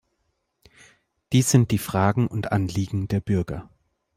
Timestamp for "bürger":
3.19-3.69